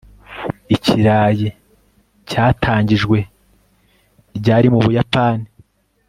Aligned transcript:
Ikirayi 0.75 1.47
cyatangijwe 2.29 3.17
ryari 4.37 4.67
mu 4.73 4.79
Buyapani 4.85 5.47